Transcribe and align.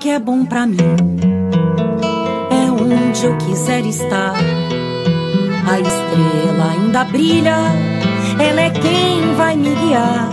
Que 0.00 0.10
é 0.10 0.18
bom 0.18 0.44
para 0.44 0.66
mim 0.66 0.76
é 2.50 2.70
onde 2.70 3.24
eu 3.24 3.36
quiser 3.38 3.84
estar. 3.86 4.34
A 5.68 5.80
estrela 5.80 6.72
ainda 6.72 7.04
brilha, 7.04 7.56
ela 8.38 8.60
é 8.60 8.70
quem 8.70 9.34
vai 9.36 9.56
me 9.56 9.74
guiar. 9.74 10.28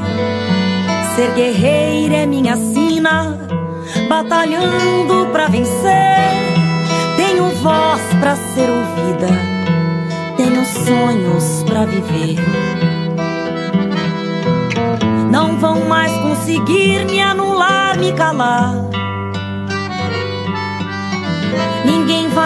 Ser 1.15 1.33
guerreira 1.33 2.15
é 2.15 2.25
minha 2.25 2.55
sina, 2.55 3.37
batalhando 4.09 5.27
pra 5.31 5.47
vencer. 5.47 6.33
Tenho 7.15 7.49
voz 7.61 8.01
pra 8.19 8.35
ser 8.35 8.69
ouvida, 8.69 9.27
tenho 10.37 10.65
sonhos 10.65 11.63
pra 11.63 11.85
viver. 11.85 12.37
Não 15.31 15.57
vão 15.57 15.81
mais 15.87 16.11
conseguir 16.17 17.05
me 17.05 17.21
anular, 17.21 17.97
me 17.97 18.11
calar. 18.13 18.82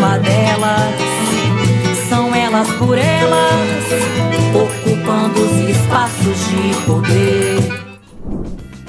Uma 0.00 0.18
delas. 0.18 0.94
São 2.08 2.34
elas 2.34 2.66
por 2.78 2.96
elas, 2.96 3.84
ocupando 4.54 5.40
os 5.40 5.68
espaços 5.68 6.38
de 6.48 6.86
poder. 6.86 7.90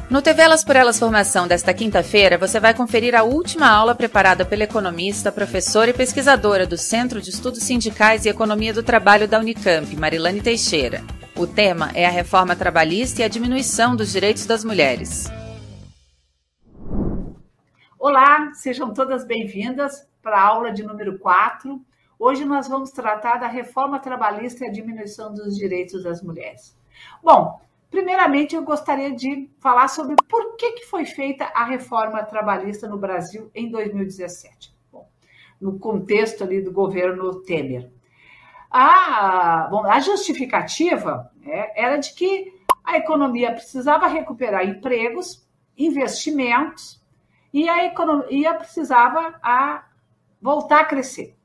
No 0.09 0.21
TV 0.21 0.41
Elas 0.41 0.63
por 0.63 0.75
Elas 0.75 0.99
Formação 0.99 1.47
desta 1.47 1.73
quinta-feira, 1.73 2.37
você 2.37 2.59
vai 2.59 2.73
conferir 2.73 3.13
a 3.15 3.23
última 3.23 3.69
aula 3.69 3.93
preparada 3.93 4.45
pela 4.45 4.63
economista, 4.63 5.31
professora 5.31 5.89
e 5.89 5.93
pesquisadora 5.93 6.65
do 6.65 6.77
Centro 6.77 7.21
de 7.21 7.29
Estudos 7.29 7.63
Sindicais 7.63 8.25
e 8.25 8.29
Economia 8.29 8.73
do 8.73 8.83
Trabalho 8.83 9.27
da 9.27 9.39
Unicamp, 9.39 9.93
Marilane 9.95 10.41
Teixeira. 10.41 11.03
O 11.35 11.45
tema 11.45 11.91
é 11.93 12.05
a 12.05 12.09
reforma 12.09 12.55
trabalhista 12.55 13.21
e 13.21 13.25
a 13.25 13.29
diminuição 13.29 13.95
dos 13.95 14.11
direitos 14.11 14.45
das 14.45 14.63
mulheres. 14.63 15.29
Olá, 17.97 18.51
sejam 18.53 18.93
todas 18.93 19.25
bem-vindas 19.25 20.10
para 20.21 20.37
a 20.37 20.47
aula 20.47 20.71
de 20.71 20.83
número 20.83 21.17
4. 21.19 21.83
Hoje 22.17 22.45
nós 22.45 22.67
vamos 22.67 22.91
tratar 22.91 23.37
da 23.37 23.47
reforma 23.47 23.99
trabalhista 23.99 24.63
e 24.63 24.67
a 24.67 24.71
diminuição 24.71 25.33
dos 25.33 25.57
direitos 25.57 26.03
das 26.03 26.21
mulheres. 26.21 26.77
Bom, 27.23 27.59
primeiramente 27.89 28.55
eu 28.55 28.63
gostaria 28.63 29.11
de 29.15 29.49
falar 29.59 29.87
sobre 29.87 30.15
por 30.29 30.55
que, 30.55 30.73
que 30.73 30.85
foi 30.85 31.05
feita 31.05 31.45
a 31.45 31.65
reforma 31.65 32.23
trabalhista 32.23 32.87
no 32.87 32.97
Brasil 32.97 33.49
em 33.55 33.71
2017. 33.71 34.73
Bom, 34.91 35.09
no 35.59 35.79
contexto 35.79 36.43
ali 36.43 36.61
do 36.61 36.71
governo 36.71 37.41
Temer. 37.41 37.91
A, 38.69 39.67
bom, 39.69 39.85
a 39.85 39.99
justificativa 39.99 41.29
né, 41.37 41.71
era 41.75 41.97
de 41.97 42.13
que 42.13 42.53
a 42.83 42.97
economia 42.97 43.51
precisava 43.51 44.07
recuperar 44.07 44.63
empregos, 44.63 45.45
investimentos, 45.77 47.01
e 47.53 47.67
a 47.67 47.85
economia 47.85 48.53
precisava 48.53 49.39
a 49.43 49.83
voltar 50.41 50.81
a 50.81 50.85
crescer. 50.85 51.37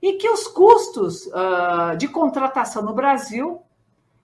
E 0.00 0.14
que 0.14 0.28
os 0.28 0.48
custos 0.48 1.26
uh, 1.26 1.96
de 1.96 2.08
contratação 2.08 2.82
no 2.82 2.94
Brasil 2.94 3.62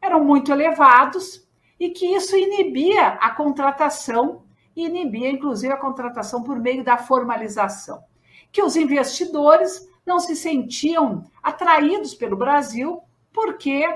eram 0.00 0.24
muito 0.24 0.50
elevados 0.50 1.46
e 1.78 1.91
que 1.91 2.06
isso 2.06 2.36
inibia 2.36 3.08
a 3.08 3.30
contratação, 3.30 4.42
inibia 4.74 5.30
inclusive 5.30 5.72
a 5.72 5.76
contratação 5.76 6.42
por 6.42 6.58
meio 6.58 6.82
da 6.82 6.96
formalização. 6.96 8.02
Que 8.50 8.62
os 8.62 8.76
investidores 8.76 9.88
não 10.04 10.19
se 10.19 10.34
sentiam 10.34 11.30
atraídos 11.42 12.14
pelo 12.14 12.36
Brasil 12.36 13.00
porque 13.32 13.86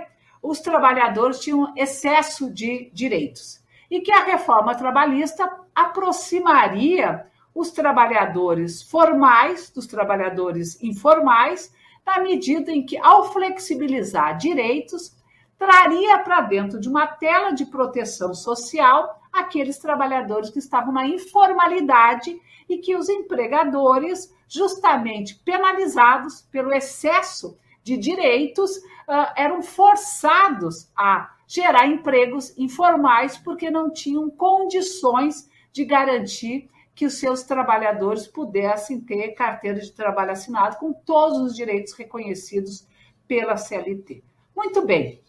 os 0.42 0.60
trabalhadores 0.60 1.40
tinham 1.40 1.72
excesso 1.76 2.52
de 2.52 2.90
direitos. 2.92 3.62
E 3.90 4.00
que 4.00 4.12
a 4.12 4.24
reforma 4.24 4.74
trabalhista 4.74 5.50
aproximaria 5.74 7.26
os 7.54 7.70
trabalhadores 7.70 8.82
formais 8.82 9.70
dos 9.70 9.86
trabalhadores 9.86 10.82
informais, 10.82 11.74
na 12.04 12.20
medida 12.20 12.72
em 12.72 12.84
que, 12.84 12.96
ao 12.98 13.32
flexibilizar 13.32 14.36
direitos, 14.36 15.16
traria 15.58 16.18
para 16.18 16.40
dentro 16.40 16.80
de 16.80 16.88
uma 16.88 17.06
tela 17.06 17.52
de 17.52 17.66
proteção 17.66 18.34
social 18.34 19.22
aqueles 19.32 19.78
trabalhadores 19.78 20.50
que 20.50 20.58
estavam 20.58 20.92
na 20.92 21.06
informalidade 21.06 22.40
e 22.68 22.78
que 22.78 22.96
os 22.96 23.08
empregadores, 23.08 24.34
justamente 24.48 25.36
penalizados 25.36 26.42
pelo 26.50 26.72
excesso 26.72 27.56
de 27.84 27.96
direitos, 27.96 28.80
eram 29.36 29.62
forçados 29.62 30.90
a 30.96 31.30
gerar 31.46 31.86
empregos 31.86 32.56
informais 32.58 33.36
porque 33.36 33.70
não 33.70 33.90
tinham 33.90 34.30
condições 34.30 35.50
de 35.72 35.84
garantir 35.84 36.70
que 36.94 37.06
os 37.06 37.14
seus 37.14 37.42
trabalhadores 37.42 38.26
pudessem 38.26 39.00
ter 39.00 39.32
carteira 39.32 39.80
de 39.80 39.92
trabalho 39.92 40.32
assinado 40.32 40.76
com 40.76 40.92
todos 40.92 41.38
os 41.38 41.56
direitos 41.56 41.92
reconhecidos 41.94 42.86
pela 43.26 43.56
CLT. 43.56 44.22
Muito 44.54 44.84
bem, 44.84 45.22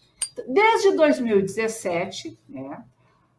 desde 0.47 0.95
2017, 0.95 2.37
né, 2.47 2.83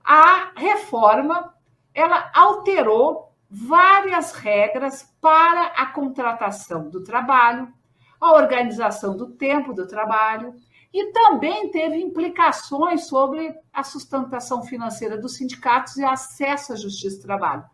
a 0.02 0.52
reforma 0.56 1.54
ela 1.92 2.30
alterou 2.34 3.32
várias 3.48 4.32
regras 4.32 5.14
para 5.20 5.66
a 5.76 5.86
contratação 5.86 6.90
do 6.90 7.04
trabalho, 7.04 7.72
a 8.20 8.32
organização 8.32 9.16
do 9.16 9.30
tempo 9.30 9.72
do 9.72 9.86
trabalho 9.86 10.54
e 10.94 11.10
também 11.10 11.72
teve 11.72 11.96
implicações 11.96 13.08
sobre 13.08 13.52
a 13.72 13.82
sustentação 13.82 14.62
financeira 14.62 15.18
dos 15.18 15.36
sindicatos 15.36 15.96
e 15.96 16.04
acesso 16.04 16.72
à 16.72 16.76
justiça 16.76 17.16
do 17.16 17.24
trabalho. 17.24 17.64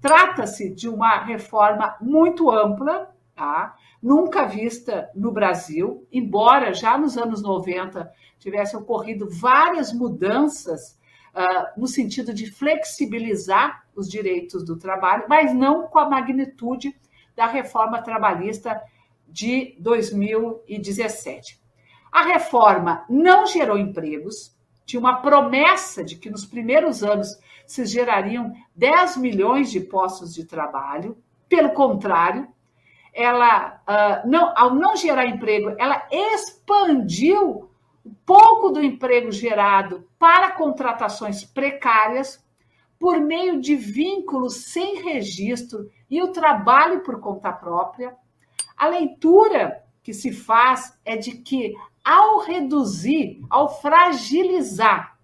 Trata-se 0.00 0.74
de 0.74 0.88
uma 0.88 1.22
reforma 1.22 1.94
muito 2.00 2.50
ampla, 2.50 3.14
tá? 3.36 3.76
nunca 4.02 4.46
vista 4.46 5.10
no 5.14 5.30
Brasil, 5.30 6.08
embora 6.10 6.72
já 6.72 6.96
nos 6.96 7.18
anos 7.18 7.42
90 7.42 8.10
tivessem 8.38 8.80
ocorrido 8.80 9.28
várias 9.28 9.92
mudanças 9.92 10.98
uh, 11.34 11.78
no 11.78 11.86
sentido 11.86 12.32
de 12.32 12.50
flexibilizar 12.50 13.84
os 13.94 14.08
direitos 14.08 14.64
do 14.64 14.78
trabalho, 14.78 15.26
mas 15.28 15.54
não 15.54 15.86
com 15.86 15.98
a 15.98 16.08
magnitude 16.08 16.98
da 17.36 17.44
reforma 17.44 18.00
trabalhista 18.00 18.80
de 19.28 19.76
2017. 19.78 21.59
A 22.10 22.22
reforma 22.22 23.04
não 23.08 23.46
gerou 23.46 23.78
empregos, 23.78 24.56
tinha 24.84 25.00
uma 25.00 25.22
promessa 25.22 26.02
de 26.02 26.16
que 26.16 26.30
nos 26.30 26.44
primeiros 26.44 27.02
anos 27.02 27.38
se 27.66 27.84
gerariam 27.86 28.52
10 28.74 29.18
milhões 29.18 29.70
de 29.70 29.80
postos 29.80 30.34
de 30.34 30.44
trabalho. 30.44 31.16
Pelo 31.48 31.70
contrário, 31.70 32.48
ela, 33.12 33.80
uh, 33.86 34.28
não, 34.28 34.52
ao 34.56 34.74
não 34.74 34.96
gerar 34.96 35.26
emprego, 35.26 35.74
ela 35.78 36.06
expandiu 36.10 37.70
um 38.04 38.14
pouco 38.26 38.70
do 38.70 38.82
emprego 38.82 39.30
gerado 39.30 40.08
para 40.18 40.52
contratações 40.52 41.44
precárias 41.44 42.44
por 42.98 43.20
meio 43.20 43.60
de 43.60 43.74
vínculos 43.74 44.56
sem 44.66 45.02
registro 45.02 45.90
e 46.08 46.22
o 46.22 46.32
trabalho 46.32 47.00
por 47.00 47.20
conta 47.20 47.52
própria. 47.52 48.14
A 48.76 48.88
leitura 48.88 49.84
que 50.02 50.12
se 50.12 50.32
faz 50.32 50.98
é 51.04 51.16
de 51.16 51.32
que, 51.32 51.74
ao 52.04 52.38
reduzir, 52.40 53.42
ao 53.48 53.80
fragilizar, 53.80 55.18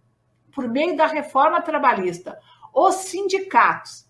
por 0.52 0.69
meio 0.69 0.96
da 0.96 1.06
reforma 1.06 1.61
trabalhista, 1.61 2.38
os 2.75 2.94
sindicatos 2.96 4.06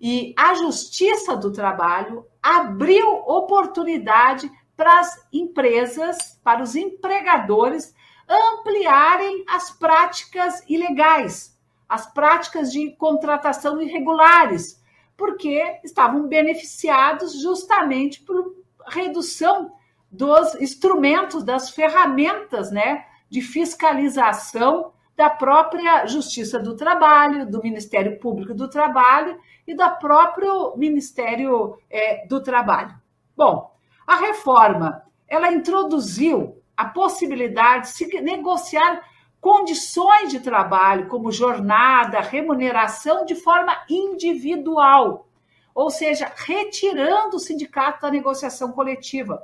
e 0.00 0.34
a 0.36 0.54
Justiça 0.54 1.36
do 1.36 1.52
Trabalho 1.52 2.26
abriu 2.42 3.08
oportunidade 3.26 4.50
para 4.76 5.00
as 5.00 5.28
empresas, 5.32 6.40
para 6.42 6.62
os 6.62 6.74
empregadores 6.74 7.94
ampliarem 8.28 9.44
as 9.48 9.70
práticas 9.70 10.62
ilegais, 10.68 11.56
as 11.88 12.12
práticas 12.12 12.72
de 12.72 12.90
contratação 12.96 13.80
irregulares, 13.80 14.82
porque 15.16 15.78
estavam 15.84 16.26
beneficiados 16.26 17.40
justamente 17.40 18.22
por 18.22 18.56
redução 18.88 19.72
dos 20.12 20.54
instrumentos, 20.56 21.42
das 21.42 21.70
ferramentas 21.70 22.70
né, 22.70 23.06
de 23.30 23.40
fiscalização 23.40 24.92
da 25.16 25.30
própria 25.30 26.06
Justiça 26.06 26.58
do 26.58 26.76
Trabalho, 26.76 27.50
do 27.50 27.62
Ministério 27.62 28.18
Público 28.20 28.52
do 28.52 28.68
Trabalho 28.68 29.38
e 29.66 29.74
do 29.74 29.88
próprio 29.96 30.76
Ministério 30.76 31.78
é, 31.90 32.26
do 32.26 32.42
Trabalho. 32.42 32.94
Bom, 33.34 33.74
a 34.06 34.16
reforma 34.16 35.02
ela 35.26 35.50
introduziu 35.50 36.62
a 36.76 36.84
possibilidade 36.84 37.86
de 37.86 37.92
se 37.92 38.20
negociar 38.20 39.02
condições 39.40 40.30
de 40.30 40.40
trabalho, 40.40 41.08
como 41.08 41.32
jornada, 41.32 42.20
remuneração, 42.20 43.24
de 43.24 43.34
forma 43.34 43.76
individual, 43.88 45.26
ou 45.74 45.90
seja, 45.90 46.30
retirando 46.36 47.36
o 47.36 47.40
sindicato 47.40 48.02
da 48.02 48.10
negociação 48.10 48.72
coletiva. 48.72 49.42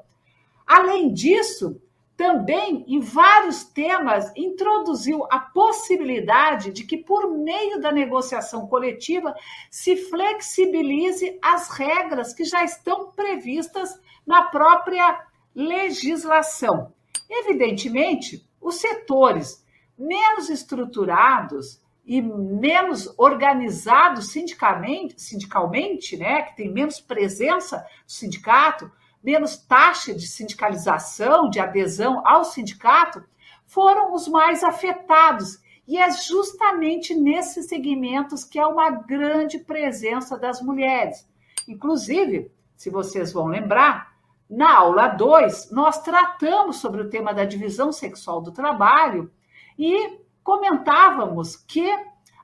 Além 0.69 1.15
disso, 1.15 1.81
também 2.15 2.85
em 2.87 3.01
vários 3.01 3.65
temas 3.65 4.31
introduziu 4.37 5.25
a 5.31 5.39
possibilidade 5.39 6.71
de 6.73 6.85
que, 6.85 6.99
por 6.99 7.31
meio 7.31 7.81
da 7.81 7.91
negociação 7.91 8.67
coletiva, 8.67 9.35
se 9.71 9.97
flexibilize 9.97 11.39
as 11.41 11.71
regras 11.71 12.35
que 12.35 12.45
já 12.45 12.63
estão 12.63 13.13
previstas 13.13 13.99
na 14.27 14.43
própria 14.43 15.25
legislação. 15.55 16.93
Evidentemente, 17.31 18.47
os 18.61 18.75
setores 18.75 19.65
menos 19.97 20.51
estruturados 20.51 21.81
e 22.05 22.21
menos 22.21 23.13
organizados 23.17 24.33
sindicalmente, 24.33 25.21
sindicalmente 25.21 26.17
né, 26.17 26.43
que 26.43 26.57
tem 26.57 26.73
menos 26.73 27.01
presença 27.01 27.79
do 27.79 28.13
sindicato, 28.13 28.91
menos 29.23 29.57
taxa 29.57 30.15
de 30.15 30.27
sindicalização, 30.27 31.51
de 31.51 31.61
adesão 31.61 32.23
ao 32.27 32.45
sindicato, 32.45 33.25
foram 33.67 34.15
os 34.15 34.29
mais 34.29 34.65
afetados. 34.65 35.59
E 35.87 35.99
é 35.99 36.11
justamente 36.11 37.15
nesses 37.15 37.67
segmentos 37.67 38.45
que 38.45 38.59
há 38.59 38.69
uma 38.69 38.91
grande 38.91 39.59
presença 39.59 40.39
das 40.39 40.61
mulheres. 40.61 41.29
Inclusive, 41.67 42.51
se 42.77 42.91
vocês 42.91 43.33
vão 43.33 43.47
lembrar, 43.47 44.19
na 44.49 44.79
aula 44.79 45.09
2, 45.09 45.71
nós 45.71 46.01
tratamos 46.03 46.77
sobre 46.77 47.03
o 47.03 47.11
tema 47.11 47.35
da 47.35 47.45
divisão 47.45 47.93
sexual 47.93 48.41
do 48.41 48.51
trabalho 48.51 49.31
e 49.79 50.19
comentávamos 50.43 51.57
que 51.57 51.87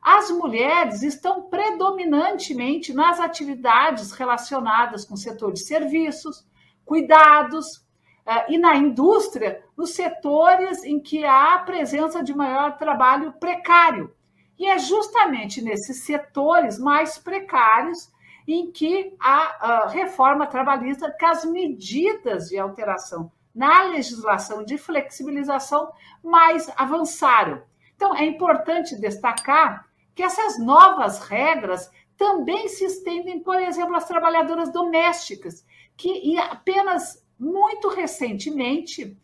as 0.03 0.31
mulheres 0.31 1.03
estão 1.03 1.45
predominantemente 1.45 2.93
nas 2.93 3.19
atividades 3.19 4.13
relacionadas 4.13 5.07
com 5.07 5.15
o 5.15 5.19
setor 5.19 5.55
de 5.55 5.61
serviços, 5.61 6.47
cuidados, 6.85 7.77
uh, 8.27 8.45
e 8.49 8.59
na 8.59 8.77
indústria, 8.77 9.63
nos 9.77 9.95
setores 9.95 10.85
em 10.85 11.01
que 11.01 11.25
há 11.25 11.55
a 11.55 11.59
presença 11.61 12.23
de 12.23 12.35
maior 12.35 12.77
trabalho 12.77 13.33
precário. 13.33 14.15
E 14.59 14.67
é 14.67 14.79
justamente 14.79 15.61
nesses 15.63 16.05
setores 16.05 16.79
mais 16.79 17.19
precários 17.19 18.13
em 18.47 18.71
que 18.71 19.15
a, 19.19 19.85
a 19.85 19.89
reforma 19.89 20.47
trabalhista, 20.47 21.11
que 21.11 21.25
as 21.25 21.45
medidas 21.45 22.49
de 22.49 22.59
alteração 22.59 23.33
na 23.55 23.85
legislação 23.85 24.65
de 24.65 24.77
flexibilização 24.77 25.93
mais 26.23 26.69
avançaram. 26.77 27.63
Então, 27.95 28.15
é 28.15 28.25
importante 28.25 29.01
destacar 29.01 29.87
que 30.15 30.23
essas 30.23 30.59
novas 30.59 31.21
regras 31.21 31.91
também 32.17 32.69
se 32.69 32.85
estendem, 32.85 33.41
por 33.41 33.57
exemplo, 33.61 33.95
às 33.95 34.07
trabalhadoras 34.07 34.73
domésticas, 34.73 35.65
que 35.97 36.39
apenas 36.39 37.25
muito 37.39 37.89
recentemente 37.89 39.17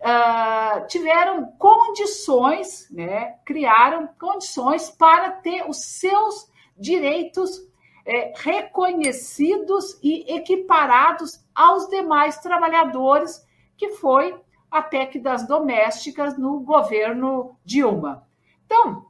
uh, 0.00 0.86
tiveram 0.86 1.46
condições, 1.58 2.88
né, 2.90 3.36
criaram 3.44 4.08
condições 4.18 4.90
para 4.90 5.30
ter 5.30 5.68
os 5.68 5.84
seus 5.84 6.50
direitos 6.76 7.68
é, 8.04 8.32
reconhecidos 8.36 9.98
e 10.02 10.34
equiparados 10.34 11.44
aos 11.54 11.88
demais 11.88 12.38
trabalhadores, 12.38 13.46
que 13.76 13.90
foi 13.90 14.34
a 14.70 14.82
PEC 14.82 15.20
das 15.20 15.46
domésticas 15.46 16.36
no 16.36 16.60
governo 16.60 17.56
Dilma. 17.64 18.26
Então, 18.64 19.06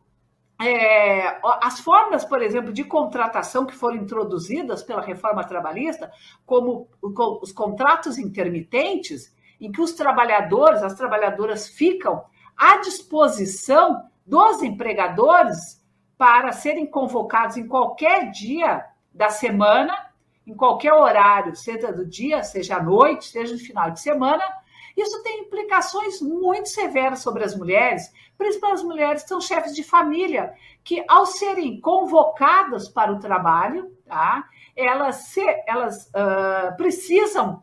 é, 0.66 1.40
as 1.60 1.80
formas, 1.80 2.24
por 2.24 2.40
exemplo, 2.42 2.72
de 2.72 2.84
contratação 2.84 3.66
que 3.66 3.74
foram 3.74 3.96
introduzidas 3.96 4.82
pela 4.82 5.02
reforma 5.02 5.44
trabalhista, 5.44 6.10
como 6.46 6.88
os 7.00 7.52
contratos 7.52 8.18
intermitentes, 8.18 9.34
em 9.60 9.70
que 9.70 9.80
os 9.80 9.92
trabalhadores, 9.92 10.82
as 10.82 10.94
trabalhadoras 10.94 11.68
ficam 11.68 12.24
à 12.56 12.78
disposição 12.78 14.04
dos 14.26 14.62
empregadores 14.62 15.82
para 16.16 16.52
serem 16.52 16.86
convocados 16.86 17.56
em 17.56 17.66
qualquer 17.66 18.30
dia 18.30 18.84
da 19.12 19.28
semana, 19.28 19.94
em 20.46 20.54
qualquer 20.54 20.92
horário, 20.92 21.54
seja 21.54 21.92
do 21.92 22.06
dia, 22.06 22.42
seja 22.42 22.76
à 22.76 22.82
noite, 22.82 23.26
seja 23.26 23.54
no 23.54 23.60
final 23.60 23.90
de 23.90 24.00
semana. 24.00 24.42
Isso 24.96 25.22
tem 25.22 25.40
implicações 25.40 26.20
muito 26.20 26.68
severas 26.68 27.20
sobre 27.20 27.44
as 27.44 27.56
mulheres, 27.56 28.12
principalmente 28.36 28.78
as 28.78 28.84
mulheres 28.84 29.22
que 29.22 29.28
são 29.28 29.40
chefes 29.40 29.74
de 29.74 29.82
família, 29.82 30.52
que 30.84 31.04
ao 31.08 31.26
serem 31.26 31.80
convocadas 31.80 32.88
para 32.88 33.12
o 33.12 33.18
trabalho, 33.18 33.96
tá, 34.06 34.44
elas, 34.76 35.16
se, 35.26 35.44
elas 35.66 36.06
uh, 36.08 36.76
precisam 36.76 37.62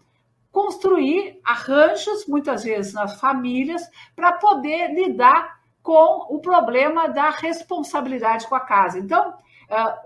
construir 0.51 1.39
arranjos, 1.43 2.25
muitas 2.27 2.63
vezes 2.63 2.93
nas 2.93 3.19
famílias, 3.19 3.81
para 4.15 4.33
poder 4.33 4.93
lidar 4.93 5.59
com 5.81 6.35
o 6.35 6.39
problema 6.39 7.07
da 7.07 7.29
responsabilidade 7.29 8.47
com 8.47 8.55
a 8.55 8.59
casa. 8.59 8.99
Então, 8.99 9.33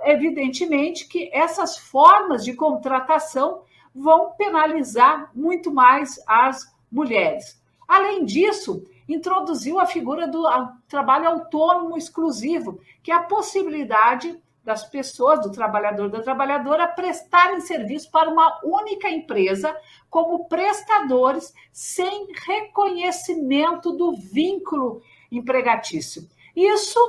evidentemente 0.03 1.07
que 1.07 1.29
essas 1.33 1.77
formas 1.77 2.43
de 2.43 2.53
contratação 2.53 3.63
vão 3.95 4.31
penalizar 4.31 5.31
muito 5.33 5.71
mais 5.71 6.19
as 6.27 6.72
mulheres. 6.93 7.59
Além 7.87 8.23
disso, 8.23 8.85
introduziu 9.09 9.79
a 9.79 9.85
figura 9.85 10.27
do 10.27 10.43
trabalho 10.87 11.27
autônomo 11.27 11.97
exclusivo, 11.97 12.79
que 13.01 13.11
é 13.11 13.15
a 13.15 13.23
possibilidade 13.23 14.39
das 14.63 14.85
pessoas, 14.85 15.41
do 15.41 15.51
trabalhador 15.51 16.09
da 16.09 16.21
trabalhadora, 16.21 16.87
prestarem 16.87 17.59
serviço 17.59 18.09
para 18.09 18.29
uma 18.29 18.61
única 18.63 19.09
empresa 19.09 19.75
como 20.09 20.47
prestadores 20.47 21.53
sem 21.71 22.27
reconhecimento 22.47 23.91
do 23.91 24.13
vínculo 24.15 25.01
empregatício. 25.29 26.29
Isso 26.55 26.99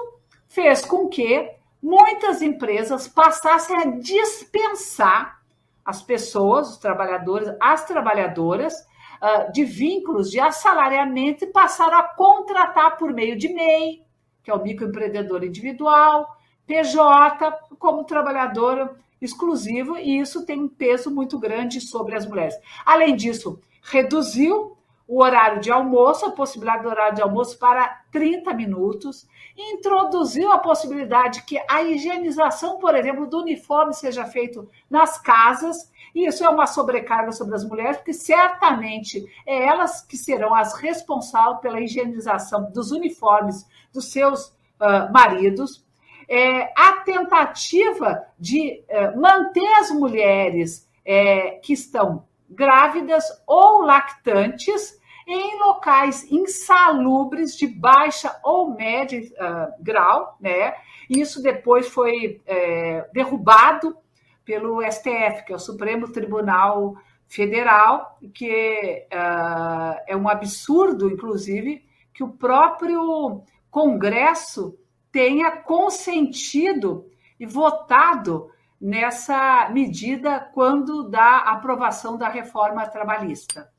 fez 0.49 0.85
com 0.85 1.09
que 1.09 1.53
muitas 1.81 2.43
empresas 2.43 3.07
passassem 3.07 3.77
a 3.77 3.85
dispensar 3.85 5.41
as 5.85 6.03
pessoas, 6.03 6.71
os 6.71 6.79
trabalhadores, 6.79 7.55
as 7.61 7.85
trabalhadoras, 7.85 8.75
uh, 9.23 9.53
de 9.53 9.65
vínculos 9.65 10.31
de 10.31 10.41
assalariamento 10.41 11.45
e 11.45 11.49
passaram 11.49 11.99
a 11.99 12.03
contratar 12.03 12.97
por 12.97 13.13
meio 13.13 13.37
de 13.37 13.49
MEI, 13.49 14.03
que 14.43 14.51
é 14.51 14.55
o 14.55 14.63
microempreendedor 14.63 15.45
individual, 15.45 16.37
PJ, 16.67 17.53
como 17.79 18.05
trabalhadora 18.05 18.95
exclusiva, 19.21 20.01
e 20.01 20.19
isso 20.19 20.45
tem 20.45 20.61
um 20.61 20.69
peso 20.69 21.11
muito 21.11 21.39
grande 21.39 21.81
sobre 21.81 22.15
as 22.15 22.27
mulheres. 22.27 22.55
Além 22.85 23.17
disso, 23.17 23.61
reduziu 23.83 24.77
o 25.07 25.23
horário 25.23 25.61
de 25.61 25.71
almoço, 25.71 26.25
a 26.25 26.31
possibilidade 26.31 26.83
do 26.83 26.89
horário 26.89 27.15
de 27.15 27.23
almoço 27.23 27.59
para 27.59 28.03
30 28.11 28.55
minutos, 28.55 29.29
introduziu 29.57 30.51
a 30.51 30.59
possibilidade 30.59 31.43
que 31.43 31.61
a 31.69 31.83
higienização, 31.83 32.79
por 32.79 32.95
exemplo, 32.95 33.27
do 33.27 33.41
uniforme 33.41 33.93
seja 33.93 34.25
feito 34.25 34.69
nas 34.89 35.19
casas 35.19 35.91
E 36.15 36.27
isso 36.27 36.45
é 36.45 36.49
uma 36.49 36.67
sobrecarga 36.67 37.33
sobre 37.33 37.55
as 37.55 37.65
mulheres, 37.65 37.97
porque 37.97 38.13
certamente 38.13 39.25
é 39.47 39.67
elas 39.67 40.01
que 40.03 40.17
serão 40.17 40.55
as 40.55 40.75
responsáveis 40.75 41.61
pela 41.61 41.81
higienização 41.81 42.71
dos 42.71 42.93
uniformes 42.93 43.67
dos 43.93 44.13
seus 44.13 44.47
uh, 44.81 45.13
maridos. 45.13 45.85
É, 46.29 46.73
a 46.77 47.03
tentativa 47.05 48.25
de 48.39 48.83
uh, 48.89 49.21
manter 49.21 49.67
as 49.75 49.91
mulheres 49.91 50.89
é, 51.05 51.59
que 51.63 51.73
estão 51.73 52.25
grávidas 52.49 53.25
ou 53.47 53.83
lactantes 53.83 54.99
em 55.27 55.59
locais 55.59 56.31
insalubres 56.31 57.57
de 57.57 57.67
baixa 57.67 58.39
ou 58.43 58.71
médio 58.71 59.21
uh, 59.23 59.73
grau, 59.83 60.37
né? 60.41 60.75
Isso 61.09 61.43
depois 61.43 61.89
foi 61.89 62.41
é, 62.47 63.09
derrubado 63.13 63.97
pelo 64.45 64.81
STF, 64.83 65.45
que 65.47 65.53
é 65.53 65.57
o 65.57 65.59
Supremo 65.59 66.13
Tribunal 66.13 66.95
Federal, 67.27 68.19
que 68.33 69.07
uh, 69.13 70.01
é 70.07 70.17
um 70.17 70.29
absurdo, 70.29 71.11
inclusive, 71.11 71.85
que 72.13 72.23
o 72.23 72.29
próprio 72.29 73.43
Congresso 73.71 74.79
tenha 75.11 75.51
consentido 75.51 77.11
e 77.39 77.47
votado 77.47 78.51
nessa 78.81 79.69
medida 79.71 80.39
quando 80.39 81.09
da 81.09 81.39
aprovação 81.39 82.17
da 82.19 82.29
reforma 82.29 82.87
trabalhista. 82.87 83.73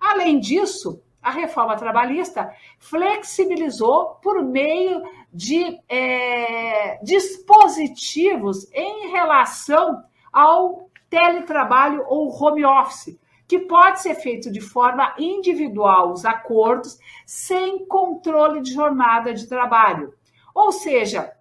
Além 0.00 0.40
disso, 0.40 1.02
a 1.22 1.30
reforma 1.30 1.76
trabalhista 1.76 2.52
flexibilizou 2.78 4.16
por 4.22 4.42
meio 4.42 5.02
de 5.32 5.78
é, 5.88 6.98
dispositivos 7.02 8.70
em 8.72 9.10
relação 9.10 10.02
ao 10.32 10.88
teletrabalho 11.10 12.04
ou 12.06 12.30
home 12.32 12.64
office, 12.64 13.18
que 13.46 13.58
pode 13.58 14.00
ser 14.00 14.14
feito 14.14 14.50
de 14.50 14.60
forma 14.60 15.14
individual 15.18 16.12
os 16.12 16.24
acordos, 16.24 16.98
sem 17.26 17.84
controle 17.86 18.60
de 18.60 18.72
jornada 18.72 19.34
de 19.34 19.48
trabalho. 19.48 20.14
Ou 20.54 20.70
seja, 20.70 21.32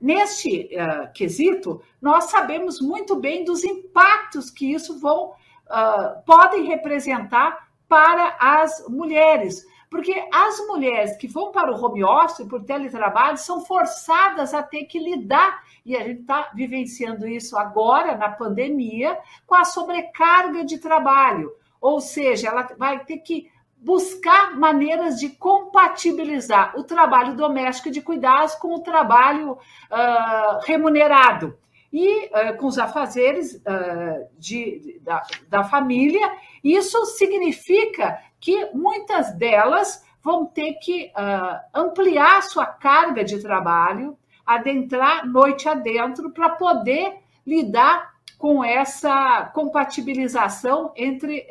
neste 0.00 0.70
uh, 0.74 1.12
quesito, 1.12 1.82
nós 2.00 2.24
sabemos 2.24 2.80
muito 2.80 3.16
bem 3.16 3.44
dos 3.44 3.62
impactos 3.64 4.50
que 4.50 4.72
isso 4.72 4.98
vão, 4.98 5.30
uh, 5.30 6.22
podem 6.24 6.64
representar 6.64 7.68
para 7.92 8.38
as 8.40 8.88
mulheres. 8.88 9.66
Porque 9.90 10.14
as 10.32 10.66
mulheres 10.66 11.14
que 11.18 11.28
vão 11.28 11.52
para 11.52 11.70
o 11.70 11.78
home 11.78 12.02
office 12.02 12.48
por 12.48 12.64
teletrabalho 12.64 13.36
são 13.36 13.62
forçadas 13.66 14.54
a 14.54 14.62
ter 14.62 14.84
que 14.84 14.98
lidar, 14.98 15.62
e 15.84 15.94
a 15.94 16.02
gente 16.02 16.22
está 16.22 16.50
vivenciando 16.54 17.28
isso 17.28 17.54
agora 17.54 18.16
na 18.16 18.30
pandemia, 18.30 19.18
com 19.46 19.54
a 19.54 19.66
sobrecarga 19.66 20.64
de 20.64 20.78
trabalho. 20.78 21.52
Ou 21.78 22.00
seja, 22.00 22.48
ela 22.48 22.66
vai 22.78 23.04
ter 23.04 23.18
que 23.18 23.50
buscar 23.76 24.56
maneiras 24.58 25.20
de 25.20 25.28
compatibilizar 25.28 26.72
o 26.78 26.84
trabalho 26.84 27.36
doméstico 27.36 27.90
de 27.90 28.00
cuidados 28.00 28.54
com 28.54 28.74
o 28.74 28.80
trabalho 28.80 29.52
uh, 29.52 30.64
remunerado 30.64 31.58
e 31.92 32.26
uh, 32.26 32.56
com 32.56 32.66
os 32.66 32.78
afazeres 32.78 33.56
uh, 33.56 34.26
de, 34.38 34.98
da, 35.02 35.22
da 35.48 35.64
família. 35.64 36.32
Isso 36.64 37.04
significa 37.04 38.18
que 38.40 38.70
muitas 38.72 39.32
delas 39.36 40.04
vão 40.22 40.46
ter 40.46 40.74
que 40.74 41.12
uh, 41.16 41.60
ampliar 41.74 42.42
sua 42.42 42.64
carga 42.64 43.22
de 43.22 43.40
trabalho, 43.40 44.16
adentrar 44.46 45.26
noite 45.26 45.68
adentro, 45.68 46.30
para 46.30 46.50
poder 46.50 47.18
lidar 47.46 48.12
com 48.38 48.64
essa 48.64 49.50
compatibilização 49.54 50.92
entre 50.96 51.46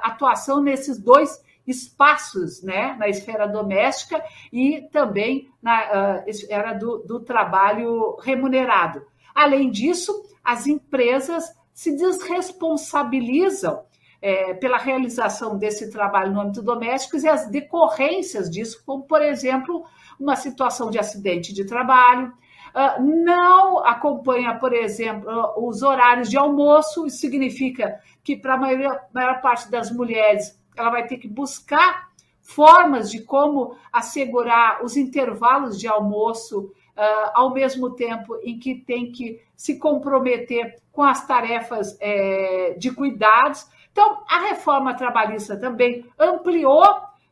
atuação 0.00 0.62
nesses 0.62 0.96
dois 0.96 1.44
espaços, 1.66 2.62
né, 2.62 2.94
na 3.00 3.08
esfera 3.08 3.48
doméstica 3.48 4.22
e 4.52 4.82
também 4.92 5.50
na 5.60 6.22
esfera 6.24 6.72
do, 6.72 6.98
do 6.98 7.18
trabalho 7.18 8.16
remunerado. 8.22 9.02
Além 9.36 9.70
disso, 9.70 10.24
as 10.42 10.66
empresas 10.66 11.44
se 11.74 11.94
desresponsabilizam 11.94 13.84
é, 14.22 14.54
pela 14.54 14.78
realização 14.78 15.58
desse 15.58 15.90
trabalho 15.90 16.32
no 16.32 16.40
âmbito 16.40 16.62
doméstico 16.62 17.18
e 17.18 17.28
as 17.28 17.50
decorrências 17.50 18.50
disso, 18.50 18.82
como, 18.86 19.02
por 19.02 19.20
exemplo, 19.20 19.84
uma 20.18 20.36
situação 20.36 20.90
de 20.90 20.98
acidente 20.98 21.52
de 21.52 21.66
trabalho, 21.66 22.32
Uh, 22.76 23.02
não 23.24 23.78
acompanha, 23.78 24.58
por 24.58 24.74
exemplo, 24.74 25.26
os 25.56 25.80
horários 25.80 26.28
de 26.28 26.36
almoço, 26.36 27.06
isso 27.06 27.16
significa 27.16 27.98
que 28.22 28.36
para 28.36 28.52
a 28.52 28.58
maior, 28.58 29.00
maior, 29.14 29.40
parte 29.40 29.70
das 29.70 29.90
mulheres 29.90 30.60
ela 30.76 30.90
vai 30.90 31.06
ter 31.06 31.16
que 31.16 31.26
buscar 31.26 32.10
formas 32.42 33.10
de 33.10 33.22
como 33.22 33.74
assegurar 33.90 34.84
os 34.84 34.94
intervalos 34.94 35.80
de 35.80 35.88
almoço 35.88 36.70
uh, 36.96 37.30
ao 37.34 37.52
mesmo 37.52 37.90
tempo 37.90 38.38
em 38.42 38.58
que 38.58 38.74
tem 38.74 39.12
que 39.12 39.40
se 39.54 39.78
comprometer 39.78 40.76
com 40.92 41.02
as 41.02 41.26
tarefas 41.26 41.96
é, 42.00 42.74
de 42.78 42.90
cuidados. 42.90 43.66
Então, 43.92 44.22
a 44.28 44.40
reforma 44.40 44.94
trabalhista 44.94 45.56
também 45.56 46.06
ampliou 46.18 46.84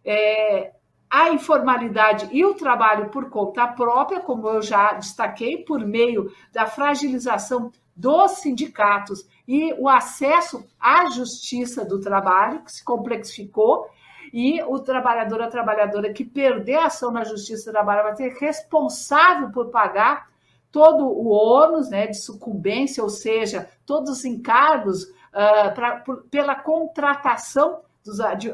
é, 0.05 0.73
a 1.09 1.31
informalidade 1.31 2.29
e 2.33 2.45
o 2.45 2.55
trabalho 2.55 3.09
por 3.09 3.31
conta 3.31 3.67
própria, 3.69 4.21
como 4.21 4.49
eu 4.49 4.61
já 4.61 4.93
destaquei, 4.95 5.59
por 5.59 5.81
meio 5.81 6.31
da 6.53 6.67
fragilização 6.67 7.71
dos 7.95 8.33
sindicatos 8.33 9.27
e 9.47 9.73
o 9.75 9.89
acesso 9.89 10.67
à 10.81 11.09
justiça 11.11 11.85
do 11.85 12.01
trabalho, 12.01 12.63
que 12.65 12.73
se 12.73 12.85
complexificou, 12.85 13.89
e 14.37 14.61
o 14.65 14.81
trabalhador, 14.81 15.41
a 15.43 15.47
trabalhadora 15.47 16.13
que 16.13 16.25
perder 16.25 16.75
a 16.75 16.87
ação 16.87 17.13
na 17.13 17.23
Justiça 17.23 17.71
do 17.71 17.75
Trabalho 17.75 18.03
vai 18.03 18.17
ser 18.17 18.35
responsável 18.41 19.53
por 19.53 19.69
pagar 19.71 20.29
todo 20.73 21.07
o 21.07 21.29
ônus 21.29 21.89
né, 21.89 22.09
de 22.09 22.17
sucumbência, 22.17 23.01
ou 23.01 23.09
seja, 23.09 23.71
todos 23.87 24.11
os 24.11 24.25
encargos 24.25 25.05
uh, 25.05 25.73
pra, 25.73 25.99
por, 25.99 26.25
pela 26.25 26.57
contratação 26.57 27.83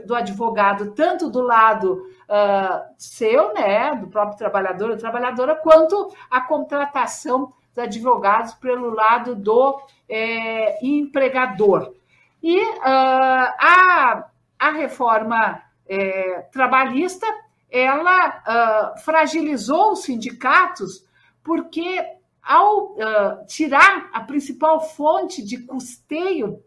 do 0.05 0.15
advogado, 0.15 0.93
tanto 0.93 1.31
do 1.31 1.41
lado 1.41 2.07
uh, 2.29 2.85
seu, 2.99 3.55
né, 3.55 3.95
do 3.95 4.07
próprio 4.09 4.37
trabalhador 4.37 4.91
ou 4.91 4.99
trabalhadora, 4.99 5.55
quanto 5.55 6.15
a 6.31 6.43
contratação 6.43 7.55
dos 7.75 7.79
advogados 7.83 8.53
pelo 8.53 8.91
lado 8.91 9.35
do 9.35 9.81
é, 10.07 10.87
empregador. 10.87 11.95
E 12.43 12.63
uh, 12.63 12.75
a, 12.85 14.27
a 14.59 14.71
reforma 14.73 15.70
é, 15.91 16.43
trabalhista, 16.53 17.27
ela 17.69 18.95
uh, 18.95 19.01
fragilizou 19.01 19.93
os 19.93 20.05
sindicatos, 20.05 21.05
porque 21.43 22.01
ao 22.41 22.93
uh, 22.93 23.47
tirar 23.49 24.09
a 24.13 24.21
principal 24.21 24.81
fonte 24.81 25.45
de 25.45 25.59
custeio 25.59 26.63